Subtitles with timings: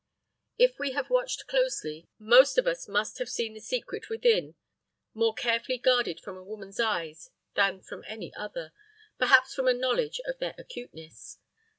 [0.57, 4.55] If we have watched closely, most of us must have seen the secret within
[5.13, 8.73] more carefully guarded from a woman's eyes than from any other
[9.19, 11.37] perhaps from a knowledge of their acuteness.